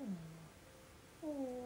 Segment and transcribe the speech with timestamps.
[0.00, 0.04] う
[1.26, 1.59] ん